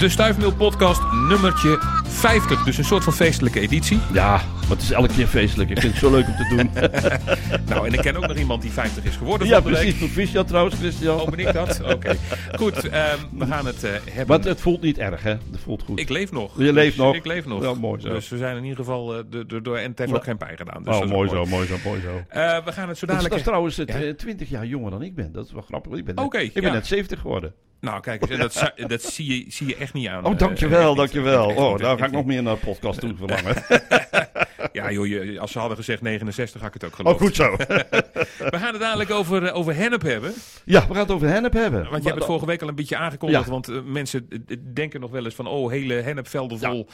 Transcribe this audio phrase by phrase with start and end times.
[0.00, 1.78] De Stuifmeel podcast nummertje
[2.20, 2.64] 50.
[2.64, 3.98] Dus een soort van feestelijke editie.
[4.12, 5.70] Ja, maar het is elke keer feestelijk.
[5.70, 6.70] Ik vind het zo leuk om te doen.
[7.68, 9.80] Nou, en ik ken ook nog iemand die 50 is geworden ja, van de week.
[9.80, 9.98] precies.
[9.98, 11.20] Proficiat trouwens, Christian.
[11.20, 11.80] Oh, ben ik dat?
[11.94, 12.16] Oké.
[12.56, 14.26] Goed, ehm, we gaan het eh, hebben.
[14.26, 15.30] Maar het, het voelt niet erg, hè?
[15.30, 16.00] Het voelt goed.
[16.00, 16.52] Ik leef nog.
[16.58, 17.14] Je leeft Dus nog.
[17.14, 17.62] Ik leef nog.
[17.62, 18.08] Ja, mooi zo.
[18.08, 19.22] Dus we zijn in ieder geval eh,
[19.62, 20.82] door en het heeft ook geen pijn gedaan.
[20.82, 22.22] Dus oh, mooi zo, mooi zo, mooi zo.
[22.28, 23.30] Eh, we gaan het zo dadelijk...
[23.30, 24.00] dat is trouwens het, Ja?
[24.02, 25.32] eh, 20 jaar jonger dan ik ben.
[25.32, 25.92] Dat is wel grappig.
[25.92, 26.72] Ik ben, net- ik ben ja.
[26.72, 27.54] net 70 geworden.
[27.80, 30.24] Nou, kijk dat, dat zie, je, zie je echt niet aan.
[30.24, 31.48] Oh, dankjewel, dankjewel.
[31.60, 33.54] Oh, daar echt ga ik nog meer naar de podcast toe verlangen.
[34.72, 37.20] Ja, joh, je- als ze hadden gezegd 69, had ik het ook Oh, geloofd.
[37.20, 37.56] goed zo.
[38.50, 40.32] We gaan het dadelijk over, eh, over hennep hebben.
[40.64, 41.82] Ja, we gaan het over hennep hebben.
[41.90, 43.44] Want je hebt het vorige week al een beetje aangekondigd.
[43.44, 43.50] Ja.
[43.50, 45.46] Want eh, mensen eh, denken nog wel eens van...
[45.46, 46.86] oh, hele hennepvelden vol.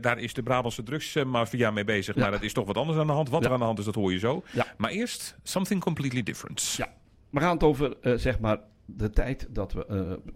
[0.00, 2.14] Daar is de Brabantse drugsmafia mee bezig.
[2.14, 2.20] Ja.
[2.20, 3.28] Maar dat is toch wat anders aan de hand.
[3.30, 4.42] Wat er aan de hand is, dat hoor je zo.
[4.52, 4.66] Ja.
[4.76, 6.74] Maar eerst, something completely different.
[6.76, 6.88] Ja.
[7.30, 8.58] We gaan het over, zeg maar,
[8.96, 9.86] de tijd dat we,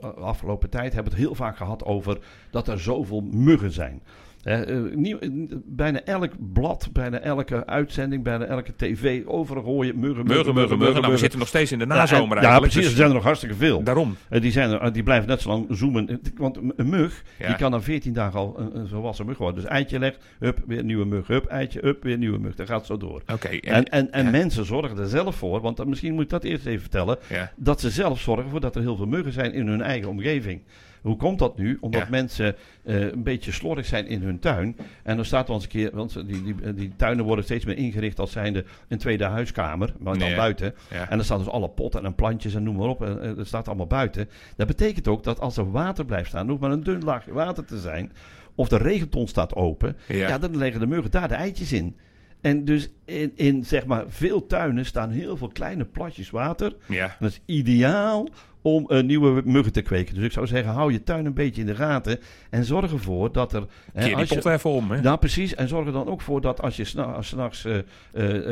[0.00, 2.18] eh, afgelopen tijd hebben we het heel vaak gehad over
[2.50, 4.02] dat er zoveel muggen zijn.
[4.44, 5.18] Eh, eh, nieuw-
[5.64, 11.00] bijna elk blad, bijna elke uitzending, bijna elke tv, overal gooien muggen, Muggen, muggen, muggen.
[11.00, 12.42] Nou, we zitten nog steeds in de nazomer Ja.
[12.42, 12.74] Ja, precies.
[12.80, 13.82] dus Er zijn er nog hartstikke veel.
[13.82, 14.16] Daarom.
[14.28, 16.20] Eh, die, zijn er, die blijven net zo lang zoomen.
[16.36, 17.46] Want een mug, Ja.
[17.46, 19.62] die kan na 14 dagen al een, een volwassen mug worden.
[19.62, 21.26] Dus eitje legt, hup, weer nieuwe mug.
[21.26, 22.54] Hup, eitje, hup, weer nieuwe mug.
[22.54, 23.22] Dat gaat zo door.
[23.32, 23.48] Oké.
[23.48, 24.30] En, en, en ja.
[24.30, 27.18] mensen zorgen er zelf voor, want dan- misschien moet ik dat eerst even vertellen.
[27.28, 27.52] Ja.
[27.56, 30.60] Dat ze zelf zorgen voor dat er heel veel muggen zijn in hun eigen omgeving.
[31.04, 31.78] Hoe komt dat nu?
[31.80, 32.06] Omdat Ja.
[32.10, 34.76] mensen eh, een beetje slordig zijn in hun tuin.
[35.02, 37.76] En dan staat wel eens een keer, want die, die, die tuinen worden steeds meer
[37.76, 40.36] ingericht als zijnde een tweede huiskamer, maar dan Nee.
[40.36, 40.74] buiten.
[40.90, 41.08] Ja.
[41.10, 43.02] En dan staan dus alle potten en plantjes en noem maar op.
[43.04, 44.28] En, eh, dat staat allemaal buiten.
[44.56, 47.64] Dat betekent ook dat als er water blijft staan, hoeft maar een dun laagje water
[47.64, 48.12] te zijn.
[48.54, 49.96] Of de regenton staat open.
[50.08, 50.14] Ja.
[50.28, 50.38] Ja.
[50.38, 51.96] dan leggen de muggen daar de eitjes in.
[52.40, 56.76] En dus in, in zeg maar veel tuinen staan heel veel kleine platjes water.
[56.88, 57.04] Ja.
[57.04, 58.28] En dat is ideaal
[58.66, 60.14] om eh, nieuwe muggen te kweken.
[60.14, 62.18] Dus ik zou zeggen, hou je tuin een beetje in de gaten.
[62.50, 63.66] En zorg ervoor dat er...
[63.94, 65.00] Keer die als je- even om, hè?
[65.00, 65.54] nou, precies.
[65.54, 66.84] En zorg er dan ook voor dat als je
[67.20, 67.82] s'nachts eh, eh,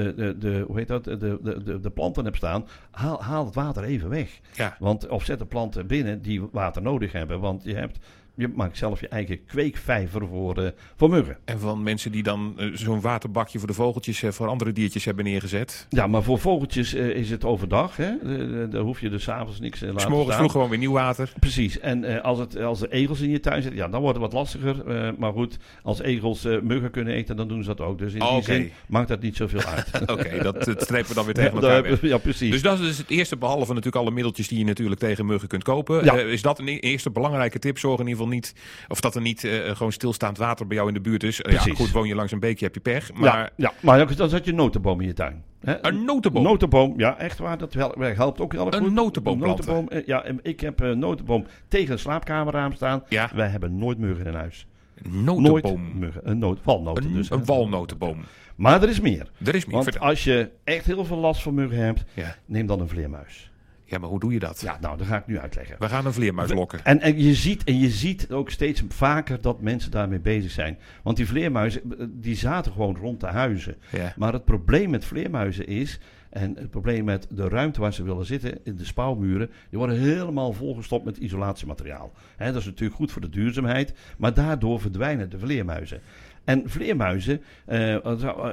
[0.09, 3.45] eh, de, de, hoe heet dat, de, de, de, de planten hebt staan, haal, haal
[3.45, 4.41] het water even weg.
[4.55, 4.77] Ja.
[4.79, 7.41] Want, of zet de planten binnen die water nodig hebben.
[7.41, 7.99] Want je, hebt,
[8.35, 11.37] je maakt zelf je eigen kweekvijver voor, eh, voor muggen.
[11.45, 15.05] En van mensen die dan eh, zo'n waterbakje voor de vogeltjes, eh, voor andere diertjes
[15.05, 15.87] hebben neergezet.
[15.89, 17.97] Ja, maar voor vogeltjes is het overdag.
[17.97, 18.11] Hè?
[18.23, 20.79] De- de- Daar hoef je dus 's avonds niks eh, laten S'morgens vroeg gewoon weer
[20.79, 21.33] nieuw water.
[21.41, 21.79] Precies.
[21.81, 24.33] En als, het, als er egels in je tuin zitten, ja, dan wordt het wat
[24.35, 24.85] lastiger.
[25.19, 27.99] Maar goed, als egels muggen kunnen eten, dan doen ze dat ook.
[27.99, 29.91] Dus in die zin maakt dat niet zoveel uit.
[30.13, 32.01] Oké, dat, dat strepen we dan weer tegen elkaar weg.
[32.01, 32.51] ja, precies.
[32.51, 35.49] Dus dat is dus het eerste, behalve natuurlijk alle middeltjes die je natuurlijk tegen muggen
[35.49, 36.05] kunt kopen.
[36.05, 36.15] Ja.
[36.19, 37.79] Is dat een e- eerste belangrijke tip?
[37.79, 38.55] Zorg in ieder geval niet,
[38.89, 41.41] of dat er niet eh, gewoon stilstaand water bij jou in de buurt is.
[41.41, 43.13] Eh, ja, goed, woon je langs een beekje heb je pech.
[43.13, 45.43] Maar ja, ja, maar dan zet je een notenboom in je tuin.
[45.61, 45.87] Hè?
[45.87, 46.43] een notenboom.
[46.43, 47.59] Notenboom, ja, echt waar.
[47.59, 48.93] Dat helpt ook heel erg goed.
[48.93, 53.03] notenboom Een notenboom, eh, ja, ik heb een notenboom tegen een slaapkamerraam staan.
[53.09, 53.31] Ja.
[53.35, 54.67] Wij hebben nooit muggen in huis.
[55.03, 55.99] Een Nooit notenboom.
[55.99, 56.31] muggen.
[56.31, 57.31] Een noot, walnoten Een, dus.
[57.31, 58.25] een walnotenboom.
[58.57, 59.31] Maar er is meer.
[59.45, 59.75] Er is meer.
[59.75, 60.03] Want Vertel.
[60.09, 62.37] als je echt heel veel last van muggen hebt, Ja.
[62.47, 63.51] neem dan een vleermuis.
[63.93, 64.61] Ja, maar hoe doe je dat?
[64.61, 65.77] Ja, nou, dat ga ik nu uitleggen.
[65.79, 66.85] We gaan een vleermuis lokken.
[66.85, 70.79] En, en, je ziet, en je ziet ook steeds vaker dat mensen daarmee bezig zijn.
[71.03, 73.77] Want die vleermuizen, eh, die zaten gewoon rond de huizen.
[73.91, 74.13] Ja.
[74.17, 78.27] Maar het probleem met vleermuizen is, en het probleem met de ruimte waar ze willen
[78.27, 82.13] zitten, in de spouwmuren, die worden helemaal volgestopt met isolatiemateriaal.
[82.39, 86.01] Dat is natuurlijk goed voor de duurzaamheid, maar daardoor verdwijnen de vleermuizen.
[86.45, 87.97] En vleermuizen, eh,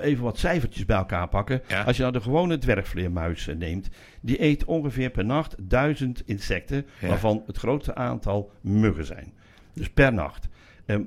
[0.01, 1.61] even wat cijfertjes bij elkaar pakken.
[1.67, 1.83] Ja.
[1.83, 3.89] Als je nou de gewone dwergvleermuis eh, neemt,
[4.21, 7.07] die eet ongeveer per nacht duizend insecten, Ja.
[7.07, 9.33] waarvan het grootste aantal muggen zijn.
[9.73, 10.47] Dus per nacht.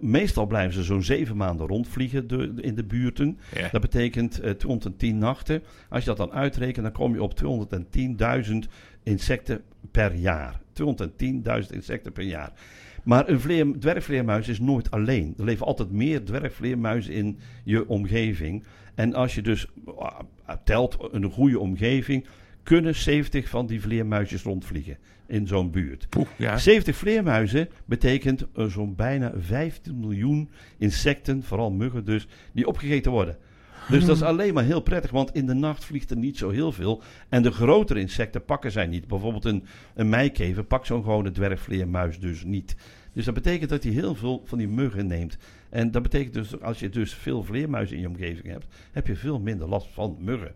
[0.00, 3.38] Meestal blijven ze zo'n zeven maanden rondvliegen de- in de buurten.
[3.54, 3.68] Ja.
[3.72, 5.62] Dat betekent eh 210 nachten.
[5.88, 8.68] Als je dat dan uitrekent, dan kom je op 210.000
[9.02, 9.60] insecten
[9.90, 10.60] per jaar.
[10.72, 12.52] 210.000 insecten per jaar.
[13.02, 15.34] Maar een vleer, dwergvleermuis is nooit alleen.
[15.38, 18.64] Er leven altijd meer dwergvleermuizen in je omgeving.
[18.94, 20.20] En als je dus ah,
[20.64, 22.26] telt een goede omgeving,
[22.62, 26.06] kunnen 70 van die vleermuisjes rondvliegen in zo'n buurt.
[26.08, 26.58] Poeh, ja.
[26.58, 33.36] 70 vleermuizen betekent eh, zo'n bijna 15 miljoen insecten, vooral muggen dus, die opgegeten worden.
[33.88, 36.50] Dus dat is alleen maar heel prettig, want in de nacht vliegt er niet zo
[36.50, 37.02] heel veel.
[37.28, 39.08] En de grotere insecten pakken zij niet.
[39.08, 39.64] Bijvoorbeeld een,
[39.94, 42.76] een meikever pakt zo'n gewone dwergvleermuis dus niet.
[43.12, 45.36] Dus dat betekent dat hij heel veel van die muggen neemt.
[45.70, 49.16] En dat betekent dus, als je dus veel vleermuizen in je omgeving hebt, heb je
[49.16, 50.52] veel minder last van muggen.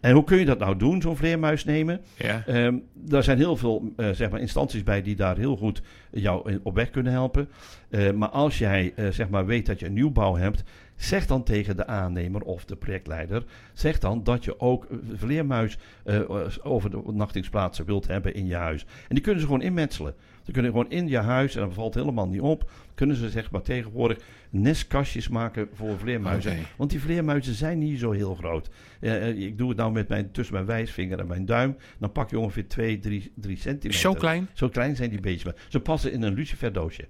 [0.00, 2.00] En hoe kun je dat nou doen, zo'n vleermuis nemen?
[2.16, 2.42] Ja.
[2.46, 6.58] Ehm daar zijn heel veel eh, zeg maar instanties bij die daar heel goed jou
[6.62, 7.48] op weg kunnen helpen.
[7.90, 10.64] Eh, maar als jij eh, zeg maar weet dat je een nieuwbouw hebt,
[10.96, 15.78] zeg dan tegen de aannemer of de projectleider, zeg dan dat je ook eh, vleermuis
[16.04, 16.20] uh,
[16.62, 18.86] over de nachtingsplaatsen wilt hebben in je huis.
[19.08, 20.14] En die kunnen ze gewoon inmetselen.
[20.42, 23.50] Ze kunnen gewoon in je huis, en dat valt helemaal niet op, kunnen ze zeg
[23.50, 24.18] maar tegenwoordig
[24.50, 26.56] nestkastjes maken voor vleermuizen.
[26.76, 28.70] Want die vleermuizen zijn niet zo heel groot.
[29.00, 31.76] Eh, eh, ik doe het nou met mijn, tussen mijn wijsvinger en mijn duim.
[31.98, 34.00] Dan pak je ongeveer 2, 3, 3 centimeter.
[34.00, 34.48] Zo klein?
[34.52, 35.52] Zo klein zijn die beestjes.
[35.68, 37.08] Ze passen in een luciferdoosje.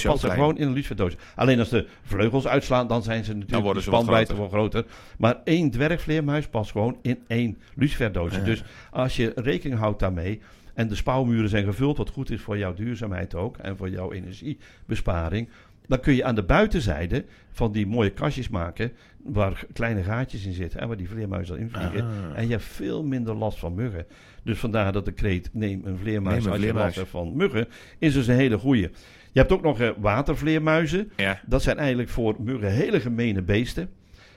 [0.00, 0.40] Passen klein.
[0.40, 1.16] gewoon in een luciferdoosje.
[1.34, 4.84] Alleen als de vleugels uitslaan, dan zijn ze natuurlijk Dan ze spanwijdte wel groter.
[5.18, 8.38] Maar één dwergvleermuis past gewoon in één luciferdoosje.
[8.38, 8.44] Ja.
[8.44, 10.40] Dus als je rekening houdt daarmee...
[10.74, 13.56] en de spouwmuren zijn gevuld, wat goed is voor jouw duurzaamheid ook...
[13.56, 15.48] en voor jouw energiebesparing...
[15.86, 18.92] dan kun je aan de buitenzijde van die mooie kastjes maken...
[19.22, 22.02] waar kleine gaatjes in zitten en waar die vleermuizen in vliegen.
[22.02, 22.38] Ah.
[22.38, 24.06] En je hebt veel minder last van muggen.
[24.42, 26.84] Dus vandaar dat de kreet neem een vleermuis Neem een als je vleermuis.
[26.84, 27.68] last hebt van muggen...
[27.98, 28.90] is dus een hele goeie.
[29.32, 31.12] Je hebt ook nog eh, watervleermuizen.
[31.16, 31.40] Ja.
[31.46, 33.90] Dat zijn eigenlijk voor muggen hele gemene beesten.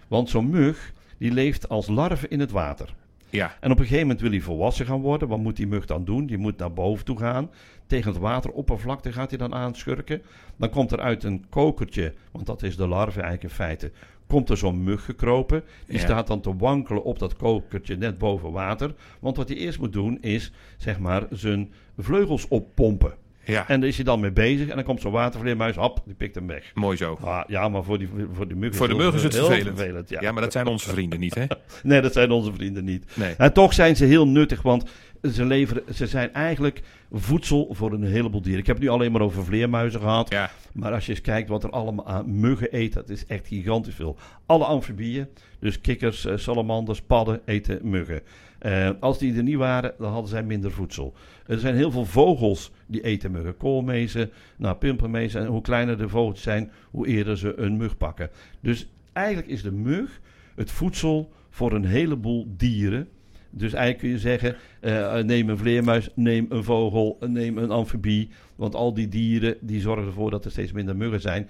[0.07, 2.93] Want zo'n mug die leeft als larve in het water.
[3.29, 3.57] Ja.
[3.59, 5.27] En op een gegeven moment wil hij volwassen gaan worden.
[5.27, 6.25] Wat moet die mug dan doen?
[6.25, 7.49] Die moet naar boven toe gaan.
[7.87, 10.21] Tegen het wateroppervlakte gaat hij dan aanschurken.
[10.55, 13.91] Dan komt er uit een kokertje, want dat is de larve eigenlijk in feite.
[14.27, 15.63] Komt er zo'n mug gekropen.
[15.85, 16.01] Die Ja.
[16.03, 18.93] staat dan te wankelen op dat kokertje net boven water.
[19.19, 23.13] Want wat hij eerst moet doen is, zeg maar, zijn vleugels oppompen.
[23.45, 23.67] Ja.
[23.67, 24.67] En daar is hij dan mee bezig.
[24.67, 26.71] En dan komt zo'n watervleermuis, hap, die pikt hem weg.
[26.73, 27.17] Mooi zo.
[27.21, 30.09] Ah, ja, maar voor, die, voor de mug Voor de mug is het heel vervelend.
[30.09, 30.21] ja.
[30.21, 31.45] Ja, maar dat zijn onze vrienden niet, hè?
[31.83, 33.05] Nee, dat zijn onze vrienden niet.
[33.13, 33.33] Nee.
[33.37, 34.85] En toch zijn ze heel nuttig, want
[35.33, 36.81] ze, leveren, ze zijn eigenlijk
[37.11, 38.59] voedsel voor een heleboel dieren.
[38.61, 40.29] Ik heb het nu alleen maar over vleermuizen gehad.
[40.29, 40.51] Ja.
[40.73, 43.95] Maar als je eens kijkt wat er allemaal aan muggen eten, dat is echt gigantisch
[43.95, 44.17] veel.
[44.45, 45.27] Alle amfibieën,
[45.59, 48.21] dus kikkers, eh, salamanders, padden, eten muggen.
[48.65, 51.13] Eh, als die er niet waren, dan hadden zij minder voedsel.
[51.45, 53.57] Er zijn heel veel vogels die eten muggen.
[53.57, 55.41] Koolmezen, nou, pimpelmezen.
[55.41, 58.29] En hoe kleiner de vogels zijn, hoe eerder ze een mug pakken.
[58.59, 60.21] Dus eigenlijk is de mug
[60.55, 63.07] het voedsel voor een heleboel dieren.
[63.49, 68.29] Dus eigenlijk kun je zeggen, eh, neem een vleermuis, neem een vogel, neem een amfibie.
[68.55, 71.47] Want al die dieren die zorgen ervoor dat er steeds minder muggen zijn.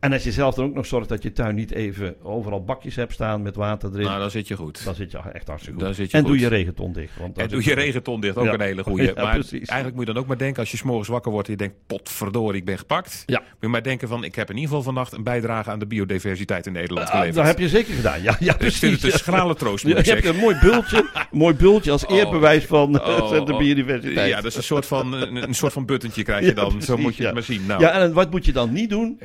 [0.00, 2.96] En als je zelf dan ook nog zorgt dat je tuin niet even overal bakjes
[2.96, 4.04] hebt staan met water erin.
[4.06, 4.84] Nou, dan zit je goed.
[4.84, 5.86] dan zit je echt hartstikke goed.
[5.88, 6.32] Dan zit je en goed.
[6.32, 7.12] doe je regenton dicht.
[7.18, 8.52] Want En doe je regenton dicht, ook Ja.
[8.52, 9.06] een hele goeie.
[9.14, 9.68] Ja, maar precies.
[9.68, 11.74] eigenlijk moet je dan ook maar denken, als je s'morgens wakker wordt en je denkt,
[11.86, 13.22] potverdorie, ik ben gepakt.
[13.26, 13.38] Ja.
[13.38, 15.86] Moet je maar denken van, ik heb in ieder geval vannacht een bijdrage aan de
[15.86, 17.34] biodiversiteit in Nederland Ah, geleverd.
[17.36, 18.22] dat heb je zeker gedaan.
[18.22, 18.78] Ja, ja ik precies.
[18.78, 20.34] vind het een schrale troost, Je moet ik hebt zeggen.
[20.40, 22.16] een mooi bultje, mooi bultje als Oh.
[22.16, 23.58] eerbewijs van eh, Oh, de oh.
[23.58, 24.28] biodiversiteit.
[24.28, 26.70] Ja, dat is een soort van, een, een soort van buttentje krijg je dan.
[26.70, 27.66] Zo precies, moet je het maar zien.
[27.66, 29.18] Nou, Ja, en wat moet je dan niet doen?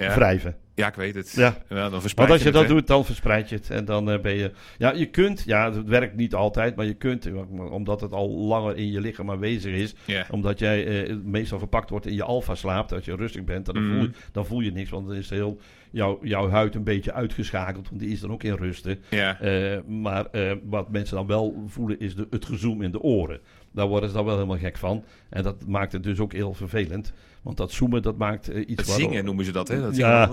[0.75, 0.87] Ja.
[0.87, 1.31] Ik weet het.
[1.31, 1.57] Ja.
[1.67, 3.69] dan verspreid Want als je het, dat doet, dan verspreid je het.
[3.69, 4.51] En dan eh, ben je...
[4.77, 5.43] Ja, je kunt...
[5.45, 7.29] Ja, het werkt niet altijd, maar je kunt...
[7.69, 9.95] Omdat het al langer in je lichaam aanwezig is.
[10.29, 12.93] Omdat jij eh, meestal verpakt wordt in je alfa slaapt.
[12.93, 13.93] Als je rustig bent, dan, Mhm.
[13.93, 14.89] voel, je, dan voel je niks.
[14.89, 15.59] Want dan is heel,
[15.91, 17.89] jouw, jouw huid een beetje uitgeschakeld.
[17.89, 18.99] Want die is dan ook in rusten.
[19.39, 20.25] Eh, maar
[20.63, 23.39] wat mensen dan wel voelen is de, het gezoem in de oren.
[23.75, 25.03] Daar worden ze dan wel helemaal gek van.
[25.29, 27.13] En dat maakt het dus ook heel vervelend.
[27.41, 28.67] Want dat zoomen, dat maakt eh, iets...
[28.69, 29.81] Het waardoor- zingen noemen ze dat, hè?
[29.81, 30.29] Dat Ja.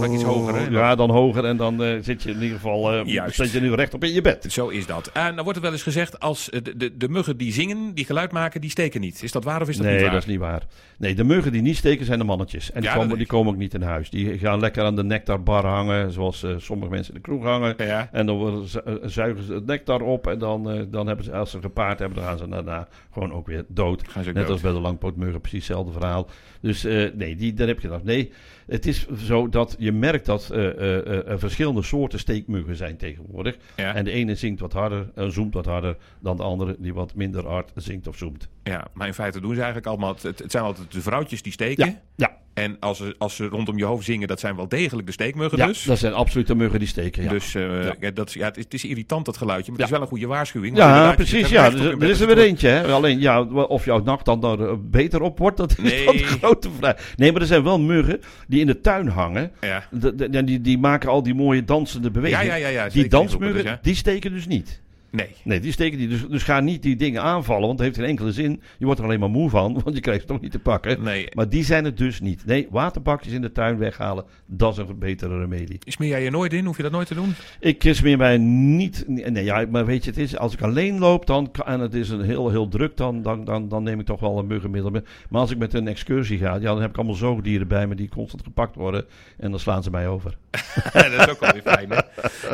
[0.00, 0.66] Vaak iets hoger, hè?
[0.68, 1.44] Ja, dan hoger.
[1.44, 3.36] En dan eh, zit je in ieder geval Juist.
[3.36, 4.46] zit je nu rechtop in je bed.
[4.48, 5.10] Zo is dat.
[5.12, 8.04] En dan wordt er wel eens gezegd, als de, de, de muggen die zingen, die
[8.04, 9.22] geluid maken, die steken niet.
[9.22, 10.12] Is dat waar of is dat nee, niet waar?
[10.12, 10.62] dat is niet waar.
[10.98, 12.72] Nee, de muggen die niet steken zijn de mannetjes.
[12.72, 14.10] En die, Ja, komen, die komen ook niet in huis.
[14.10, 17.74] Die gaan lekker aan de nectarbar hangen, zoals sommige mensen in de kroeg hangen.
[17.78, 18.08] Ja.
[18.12, 18.68] En dan worden
[19.10, 20.26] zuigen ze het nectar op.
[20.26, 23.46] En dan, dan hebben ze, als ze gepaard hebben, dan gaan ze daarna gewoon ook
[23.46, 24.08] weer dood.
[24.08, 24.52] Gaan ze ook Net dood.
[24.52, 26.28] als bij de langpootmuggen, precies hetzelfde verhaal.
[26.60, 28.04] Dus eh, nee, die, daar heb je dat.
[28.04, 28.32] Nee,
[28.66, 33.56] het is zo dat je merkt dat eh, eh, er verschillende soorten steekmuggen zijn tegenwoordig.
[33.76, 33.94] Ja.
[33.94, 37.14] En de ene zingt wat harder, en zoemt wat harder dan de andere die wat
[37.14, 38.48] minder hard zingt of zoemt.
[38.62, 40.14] ja, maar in feite doen ze eigenlijk allemaal...
[40.14, 41.86] Het, het zijn altijd de vrouwtjes die steken.
[41.86, 42.40] Ja, ja.
[42.54, 45.58] En als ze, als ze rondom je hoofd zingen, dat zijn wel degelijk de steekmuggen
[45.58, 45.82] ja dus.
[45.82, 47.22] dat zijn absoluut de muggen die steken.
[47.22, 48.10] Ja, Dus eh, Ja.
[48.10, 50.08] dat, is- ja, het, is, het is irritant dat geluidje, maar het is wel een
[50.10, 50.76] goede waarschuwing.
[50.76, 51.48] ja precies.
[51.48, 51.72] Ja.
[51.72, 52.68] Er, is er weer eentje.
[52.68, 52.92] Hè?
[52.92, 56.04] Alleen ja, of jouw nacht dan er eh, beter op wordt, dat is Nee.
[56.04, 57.12] dan de grote vraag.
[57.16, 59.50] Nee, maar er zijn wel muggen die in de tuin hangen.
[59.60, 59.84] Ja.
[59.90, 62.46] De, de- en die, die maken al die mooie dansende bewegingen.
[62.46, 62.88] ja, ja, ja.
[62.88, 64.80] die dansmuggen, dus, die steken dus niet.
[65.12, 65.28] Nee.
[65.44, 66.10] Nee, die steken niet.
[66.10, 68.62] Dus, dus ga niet die dingen aanvallen, want dat heeft geen enkele zin.
[68.78, 71.02] Je wordt er alleen maar moe van, want je krijgt het toch niet te pakken.
[71.02, 71.28] Nee.
[71.34, 72.46] Maar die zijn het dus niet.
[72.46, 75.78] Nee, waterbakjes in de tuin weghalen, dat is een betere remedie.
[75.84, 76.64] Smeer jij je nooit in?
[76.64, 77.34] Hoef je dat nooit te doen?
[77.60, 79.04] Ik smeer mij niet.
[79.06, 82.08] Nee, ja, maar weet je, het is, als ik alleen loop dan, en het is
[82.08, 85.02] een heel, heel druk, dan, dan, dan, dan neem ik toch wel een muggenmiddel mee.
[85.28, 87.94] Maar als ik met een excursie ga, ja, dan heb ik allemaal zoogdieren bij me
[87.94, 89.04] die constant gepakt worden.
[89.38, 90.36] En dan slaan ze mij over.
[90.92, 92.00] dat is ook wel weer fijn, hè?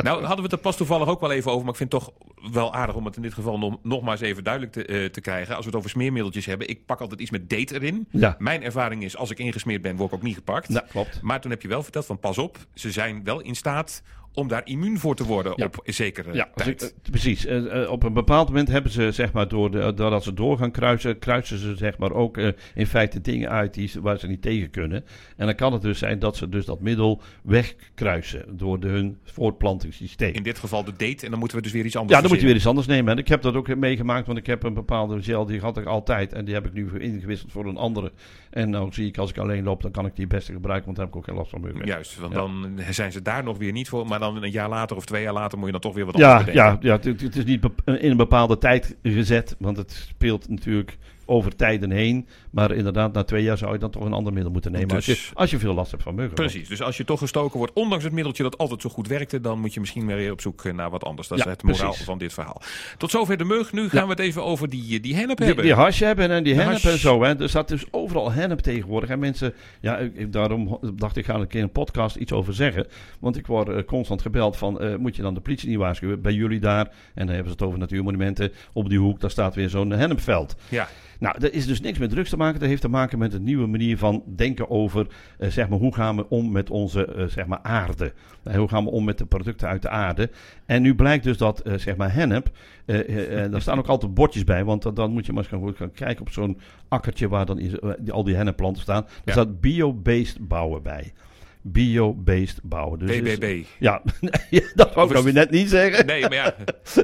[0.01, 2.01] Nou, hadden we het er pas toevallig ook wel even over, maar ik vind het
[2.01, 2.13] toch
[2.51, 5.05] wel aardig om het in dit geval nog, nog maar eens even duidelijk te, eh,
[5.05, 5.55] te krijgen.
[5.55, 6.69] Als we het over smeermiddeltjes hebben.
[6.69, 8.07] Ik pak altijd iets met date erin.
[8.11, 8.35] Ja.
[8.39, 10.73] Mijn ervaring is, als ik ingesmeerd ben, word ik ook niet gepakt.
[10.73, 11.21] Ja, klopt.
[11.21, 14.01] Maar toen heb je wel verteld van pas op, ze zijn wel in staat
[14.33, 15.65] om daar immuun voor te worden Ja.
[15.65, 16.81] op een zekere Ja, tijd.
[16.81, 17.45] ik- eh, precies.
[17.45, 20.57] Eh, eh, op een bepaald moment hebben ze, zeg maar, door de, doordat ze door
[20.57, 22.37] gaan kruisen, kruisen ze zeg maar ook
[22.75, 25.05] in feite dingen uit die, ze- waar ze niet tegen kunnen.
[25.37, 29.17] En dan kan het dus zijn dat ze dus dat middel wegkruisen door de, hun
[29.23, 30.33] voortplantingssysteem.
[30.33, 32.31] in dit geval de date en dan moeten we dus weer iets anders Ja, dan
[32.31, 33.11] moet je weer iets anders nemen.
[33.11, 35.85] En ik heb dat ook meegemaakt, want ik heb een bepaalde gel, die had ik
[35.85, 36.33] altijd.
[36.33, 38.11] En die heb ik nu ingewisseld voor een andere.
[38.49, 40.85] En nou zie ik, als ik alleen loop, dan kan ik die het beste gebruiken,
[40.85, 41.85] want dan heb ik ook geen last van muggen.
[41.85, 42.39] Juist, want Ja.
[42.39, 44.05] dan zijn ze daar nog weer niet voor.
[44.05, 46.17] Maar dan een jaar later of twee jaar later moet je dan toch weer wat
[46.17, 46.87] Ja, anders bedenken.
[46.87, 50.97] ja, ja het, het is niet in een bepaalde tijd gezet, want het speelt natuurlijk
[51.29, 52.27] over tijden heen.
[52.51, 54.95] Maar inderdaad, na twee jaar zou je dan toch een ander middel moeten nemen.
[54.95, 56.33] als, Dus- je, als je veel last hebt van muggen.
[56.35, 59.41] Precies, dus als je toch gestoken wordt, ondanks het middeltje dat altijd zo goed werkte,
[59.41, 61.27] dan moet je misschien weer op zoek naar wat anders.
[61.27, 62.05] Dat is het moraal precies.
[62.05, 62.61] van dit verhaal.
[62.97, 63.71] Tot zover de mug.
[63.73, 65.65] Nu gaan we het even over die, die hennep Die, hebben.
[65.65, 66.91] die hash hebben en die De hennep hash.
[66.93, 67.23] en zo.
[67.23, 67.39] Hè.
[67.41, 69.09] Er staat dus overal hennep tegenwoordig.
[69.09, 72.31] En mensen, ja, ik, ik- daarom dacht ik, ga er een keer een podcast iets
[72.31, 72.87] over zeggen.
[73.19, 76.21] Want ik word eh, constant gebeld van, eh, moet je dan de politie niet waarschuwen?
[76.21, 79.55] Bij jullie daar, en dan hebben ze het over natuurmonumenten, op die hoek, daar staat
[79.55, 80.55] weer zo'n hennepveld.
[80.69, 80.87] Ja,
[81.19, 82.59] Nou, dat is dus niks met drugs te maken.
[82.59, 85.07] Dat heeft te maken met een nieuwe manier van denken over,
[85.37, 88.13] eh, zeg maar, hoe gaan we om met onze, eh, zeg maar, aarde.
[88.43, 90.29] Eh, hoe gaan we om met de producten uit de aarde.
[90.65, 92.49] En nu blijkt dus dat, zeg maar, hennep,
[93.51, 96.29] daar staan ook altijd bordjes bij, want dan- moet je maar eens gaan, kijken op
[96.31, 97.71] zo'n akkertje waar dan is,
[98.11, 99.01] al die hennepplanten staan.
[99.03, 99.31] Daar Ja.
[99.31, 101.13] staat bio-based bouwen bij.
[101.61, 102.99] Bio-based bouwen.
[102.99, 103.63] Dus BBB.
[103.79, 104.01] ja,
[104.49, 106.05] ja, dat wou ik nou is- weer net niet zeggen.
[106.05, 106.55] Nee, maar ja.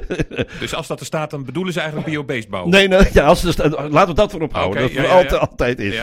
[0.60, 2.72] dus als dat er staat, dan bedoelen ze eigenlijk bio-based bouwen.
[2.72, 4.82] Nee, nee ja, als er sta- laten we dat erop houden.
[4.82, 5.36] Dat ja, ja, altijd, ja.
[5.36, 6.02] altijd is.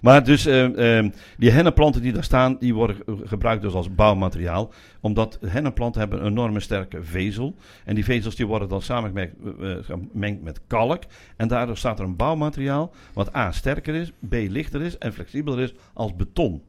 [0.00, 3.94] Maar dus eh, eh, die hennenplanten die daar staan, die worden ge- gebruikt dus als
[3.94, 4.72] bouwmateriaal.
[5.00, 7.54] Omdat hennenplanten hebben een enorme sterke vezel.
[7.84, 9.34] En die vezels die worden dan samengemengd
[9.82, 11.02] gemengd met kalk.
[11.36, 15.60] En daardoor staat er een bouwmateriaal wat A sterker is, B lichter is en flexibeler
[15.60, 16.62] is als beton.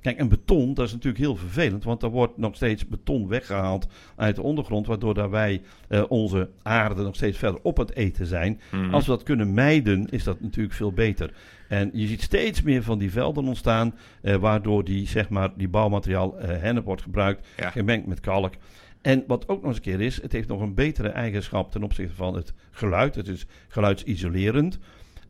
[0.00, 3.86] Kijk, en beton, dat is natuurlijk heel vervelend, want er wordt nog steeds beton weggehaald
[4.16, 8.26] uit de ondergrond, waardoor daar wij eh, onze aarde nog steeds verder op het eten
[8.26, 8.60] zijn.
[8.70, 8.94] Mhm.
[8.94, 11.32] Als we dat kunnen mijden, is dat natuurlijk veel beter.
[11.68, 15.68] En je ziet steeds meer van die velden ontstaan, eh, waardoor die, zeg maar, die
[15.68, 17.70] bouwmateriaal eh, hennep wordt gebruikt, Ja.
[17.70, 18.54] gemengd met kalk.
[19.02, 21.82] En wat ook nog eens een keer is, het heeft nog een betere eigenschap ten
[21.82, 23.14] opzichte van het geluid.
[23.14, 24.78] Het is geluidsisolerend.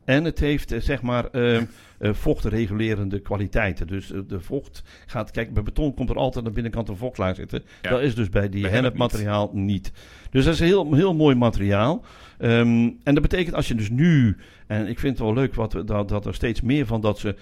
[0.05, 1.63] En het heeft, zeg maar, eh, eh,
[2.01, 3.87] vochtregulerende kwaliteiten.
[3.87, 5.31] Dus eh, de vocht gaat...
[5.31, 7.63] Kijk, bij beton komt er altijd aan de binnenkant een vochtlaag zitten.
[7.81, 7.89] Ja.
[7.89, 9.91] Dat is dus bij die Bij hennep hennepmateriaal niet.
[10.29, 12.05] Dus dat is een heel, heel mooi materiaal.
[12.37, 14.37] Ehm, en dat betekent als je dus nu...
[14.67, 17.35] En ik vind het wel leuk wat, dat, dat er steeds meer van dat ze...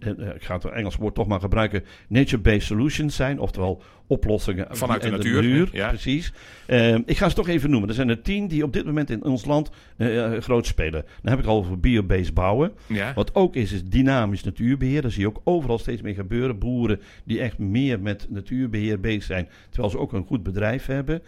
[0.00, 1.84] eh, eh, Ik ga het Engels woord toch maar gebruiken.
[2.08, 3.38] Nature-based solutions zijn.
[3.38, 5.88] Oftewel oplossingen Vanuit de en natuur, ja.
[5.88, 6.32] Precies.
[6.66, 7.88] Ehm, ik ga ze toch even noemen.
[7.88, 11.04] Er zijn er tien die op dit moment in ons land eh, eh, groot spelen.
[11.22, 12.72] Dan heb ik al over biobased bouwen.
[12.86, 13.12] Ja.
[13.14, 15.02] Wat ook is, is dynamisch natuurbeheer.
[15.02, 16.58] Dat zie je ook overal steeds meer gebeuren.
[16.58, 21.22] Boeren die echt meer met natuurbeheer bezig zijn, terwijl ze ook een goed bedrijf hebben.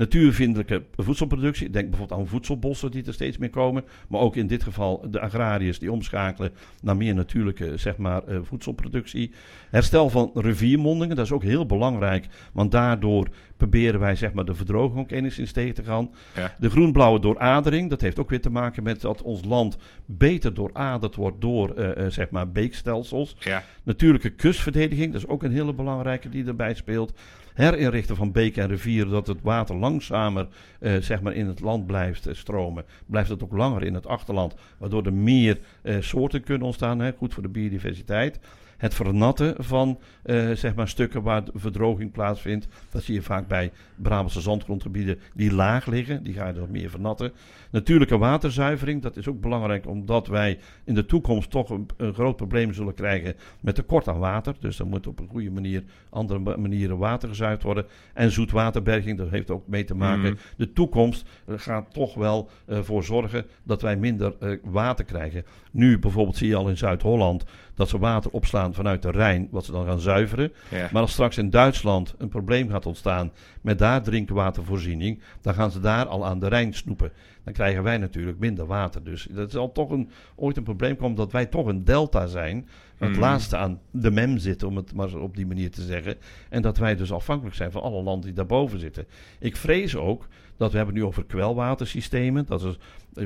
[0.00, 1.70] Natuurvriendelijke voedselproductie.
[1.70, 3.84] Denk bijvoorbeeld aan voedselbossen die er steeds meer komen.
[4.08, 6.52] Maar ook in dit geval de agrariërs die omschakelen
[6.82, 9.32] naar meer natuurlijke zeg maar, eh, voedselproductie.
[9.70, 12.26] Herstel van riviermondingen, dat is ook heel belangrijk.
[12.52, 16.10] Want daardoor proberen wij zeg maar, de verdroging ook enigszins tegen te gaan.
[16.34, 16.54] Ja.
[16.58, 19.76] De groenblauwe dooradering, dat heeft ook weer te maken met dat ons land
[20.06, 23.36] beter dooraderd wordt door eh, eh, zeg maar beekstelsels.
[23.38, 23.62] Ja.
[23.82, 27.12] Natuurlijke kustverdediging, dat is ook een hele belangrijke die erbij speelt.
[27.54, 30.48] Herinrichten van beken en rivieren, dat het water langzamer
[30.80, 32.84] eh, zeg maar in het land blijft eh, stromen.
[33.06, 36.98] Blijft het ook langer in het achterland, waardoor er meer eh, soorten kunnen ontstaan.
[36.98, 38.38] Hè, goed voor de biodiversiteit.
[38.80, 42.68] Het vernatten van eh, zeg maar stukken waar verdroging plaatsvindt.
[42.90, 46.22] Dat zie je vaak bij Brabantse zandgrondgebieden die laag liggen.
[46.22, 47.32] Die ga je dan meer vernatten.
[47.70, 52.36] Natuurlijke waterzuivering, dat is ook belangrijk omdat wij in de toekomst toch een, een groot
[52.36, 54.54] probleem zullen krijgen met tekort aan water.
[54.60, 57.86] Dus dan moet op een goede manier, andere ma- manieren water gezuiverd worden.
[58.14, 60.32] En zoetwaterberging, dat heeft ook mee te maken.
[60.32, 60.40] Mhm.
[60.56, 65.44] De toekomst eh, gaat toch wel eh, voor zorgen dat wij minder water krijgen.
[65.70, 67.44] Nu bijvoorbeeld zie je al in Zuid-Holland
[67.74, 70.52] dat ze water opslaan vanuit de Rijn, wat ze dan gaan zuiveren.
[70.70, 70.88] Ja.
[70.92, 75.80] Maar als straks in Duitsland een probleem gaat ontstaan met daar drinkwatervoorziening, dan gaan ze
[75.80, 77.12] daar al aan de Rijn snoepen.
[77.44, 79.04] Dan krijgen wij natuurlijk minder water.
[79.04, 82.68] Dus dat zal toch een, ooit een probleem komen dat wij toch een delta zijn.
[82.96, 83.20] Het Mhm.
[83.20, 86.16] laatste aan de mem zitten, om het maar op die manier te zeggen.
[86.48, 89.06] En dat wij dus afhankelijk zijn van alle landen die daarboven zitten.
[89.38, 90.26] Ik vrees ook
[90.60, 92.46] dat we hebben nu over kwelwatersystemen.
[92.46, 92.76] Dat is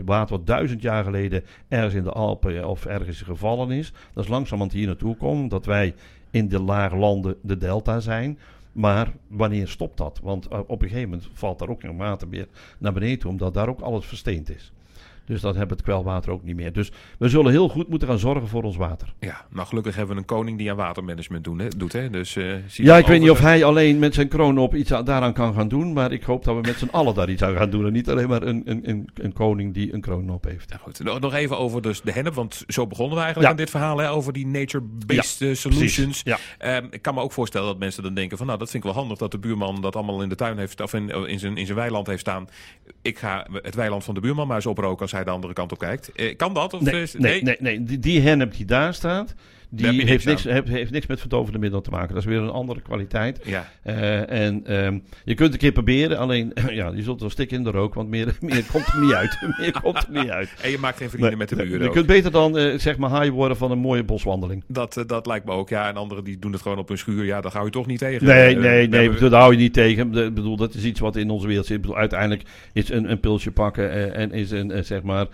[0.04, 3.92] water wat duizend jaar geleden ergens in de Alpen eh, of ergens gevallen is.
[4.12, 5.94] Dat is langzamerhand hier naartoe komen, omdat wij
[6.30, 8.38] in de lage landen de delta zijn.
[8.72, 10.20] Maar wanneer stopt dat?
[10.22, 12.48] Want eh, op een gegeven moment valt daar ook geen water meer
[12.78, 14.72] naar beneden omdat daar ook alles versteend is.
[15.26, 16.72] Dus dat hebben het kwelwater ook niet meer.
[16.72, 19.12] Dus we zullen heel goed moeten gaan zorgen voor ons water.
[19.20, 21.92] Ja, nou gelukkig hebben we een koning die aan watermanagement doen, hè, doet.
[21.92, 22.10] Hè?
[22.10, 25.32] Dus, uh, ja, ik weet niet of hij alleen met zijn kroon op iets daaraan
[25.32, 25.92] kan gaan doen.
[25.92, 27.86] Maar ik hoop dat we met z'n allen daar iets aan gaan doen.
[27.86, 30.70] En niet alleen maar een, een, een, een koning die een kroon op heeft.
[30.70, 31.20] Ja, goed.
[31.20, 32.34] Nog even over dus de hennep.
[32.34, 33.98] Want zo begonnen we eigenlijk aan dit verhaal.
[33.98, 36.22] Hè, over die nature-based ja, solutions.
[36.64, 38.46] Um, ik kan me ook voorstellen dat mensen dan denken van...
[38.46, 40.80] nou, dat vind ik wel handig dat de buurman dat allemaal in de tuin heeft...
[40.80, 42.48] of in, in, zijn, in zijn weiland heeft staan.
[43.02, 45.72] Ik ga het weiland van de buurman maar eens oproken als hij de andere kant
[45.72, 46.12] op kijkt.
[46.12, 46.74] Eh, kan dat?
[46.74, 47.84] Of nee, is, nee, nee, nee, nee.
[47.84, 49.34] Die, die hennep die daar staat,
[49.74, 52.08] die heeft niks, heeft, heeft, niks met verdovende middelen te maken.
[52.08, 53.40] Dat is weer een andere kwaliteit.
[53.44, 53.70] Ja.
[53.86, 57.64] Uh, en um, je kunt een keer proberen, alleen ja, je zult wel stikken in
[57.64, 59.38] de rook, want meer, meer komt er niet uit.
[59.60, 60.54] meer komt er niet uit.
[60.62, 61.82] En je maakt geen vrienden met de buren.
[61.82, 64.64] Je kunt beter dan uh, zeg maar high worden van een mooie boswandeling.
[64.66, 65.88] Dat, uh, dat lijkt me ook, ja.
[65.88, 67.24] En anderen die doen het gewoon op hun schuur.
[67.24, 68.26] Ja, daar hou je toch niet tegen.
[68.26, 69.18] Nee, nee, nee, we...
[69.18, 70.14] dat hou je niet tegen.
[70.14, 71.76] Ik bedoel, dat is iets wat in onze wereld zit.
[71.76, 75.26] Ik bedoel, uiteindelijk is een, een pilsje pakken en is een, zeg maar,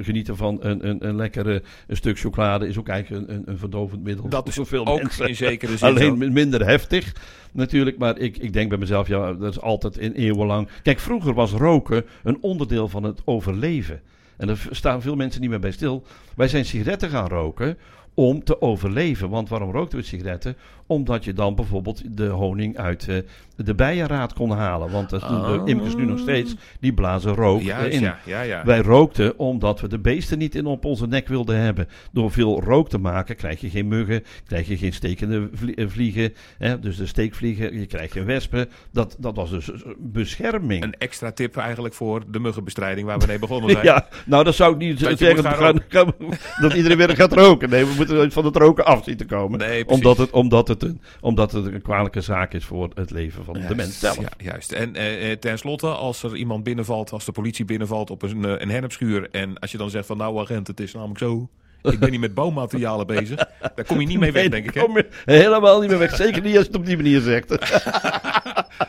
[0.00, 3.58] genieten van een, een, een lekkere een stuk chocolade is ook eigenlijk een, een, een
[3.58, 5.28] verdovend middel dat is zoveel ook mensen.
[5.28, 5.88] in zekere zin.
[5.88, 7.14] Alleen minder heftig
[7.52, 7.98] natuurlijk.
[7.98, 10.68] Maar ik, ik denk bij mezelf, ja, dat is altijd in eeuwenlang.
[10.82, 14.00] Kijk, vroeger was roken een onderdeel van het overleven.
[14.36, 16.04] En daar staan veel mensen niet meer bij stil.
[16.36, 17.78] Wij zijn sigaretten gaan roken
[18.14, 19.28] om te overleven.
[19.28, 20.56] Want waarom rookten we sigaretten?
[20.86, 23.18] Omdat je dan bijvoorbeeld de honing uit uh,
[23.56, 24.90] de bijenraad kon halen.
[24.90, 25.68] Want dat doen de oh.
[25.68, 26.54] imkers nu nog steeds.
[26.80, 28.00] Die blazen rook in.
[28.00, 28.64] Ja, ja, ja.
[28.64, 31.88] Wij rookten omdat we de beesten niet in op onze nek wilden hebben.
[32.12, 36.32] Door veel rook te maken krijg je geen muggen, krijg je geen stekende eh, vliegen.
[36.58, 36.78] Hè?
[36.78, 38.68] Dus de steekvliegen, je krijgt geen wespen.
[38.92, 40.82] Dat, dat was dus bescherming.
[40.82, 43.84] Een extra tip eigenlijk voor de muggenbestrijding waar we mee begonnen zijn.
[43.84, 46.14] ja, nou dat zou ik niet dat zeggen dat,
[46.62, 47.70] dat iedereen weer gaat roken.
[47.70, 49.58] Nee, we moeten van het roken af zien te komen.
[49.58, 53.44] Nee, omdat, het, omdat, het een, omdat het een kwalijke zaak is voor het leven
[53.44, 54.20] van de mens zelf.
[54.20, 54.72] Ja, juist.
[54.72, 58.54] En eh, eh, tenslotte, als er iemand binnenvalt, als de politie binnenvalt op een, eh,
[58.58, 59.28] een hennepschuur.
[59.30, 61.48] En als je dan zegt van nou agent, het is namelijk zo.
[61.82, 63.36] Ik ben niet met bouwmaterialen bezig.
[63.74, 64.74] Daar kom je niet mee weg, denk ik.
[64.74, 64.80] Hè?
[64.80, 66.16] Kom je helemaal niet meer weg.
[66.16, 67.50] Zeker niet als je het op die manier zegt.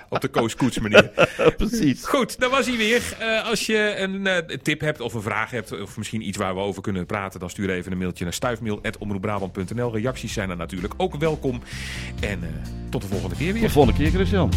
[0.09, 1.11] op de Koos manier.
[1.57, 2.05] Precies.
[2.05, 3.01] Goed, dan was hij weer.
[3.21, 6.55] Uh, als je een uh, tip hebt of een vraag hebt, of misschien iets waar
[6.55, 9.93] we over kunnen praten, dan stuur even een mailtje naar stuifmail.omroepbrabant.nl.
[9.93, 11.61] Reacties zijn er natuurlijk ook welkom.
[12.19, 12.47] En uh,
[12.89, 13.61] tot de volgende keer weer.
[13.61, 14.51] Tot de volgende keer, Christian.